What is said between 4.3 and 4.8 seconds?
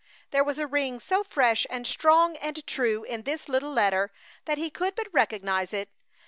that he